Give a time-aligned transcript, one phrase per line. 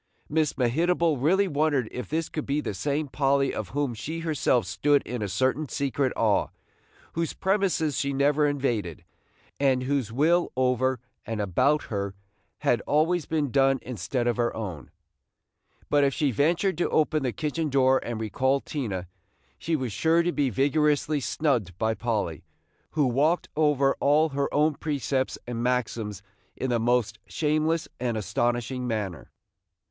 [0.29, 4.65] Miss Mehitable really wondered if this could be the same Polly of whom she herself
[4.65, 6.47] stood in a certain secret awe,
[7.13, 9.03] whose premises she never invaded,
[9.59, 12.15] and whose will over and about her
[12.61, 14.89] had been always done instead of her own;
[15.87, 19.05] but if she ventured to open the kitchen door and recall Tina,
[19.59, 22.43] she was sure to be vigorously snubbed by Polly,
[22.93, 26.23] who walked over all her own precepts and maxims
[26.57, 29.29] in the most shameless and astonishing manner.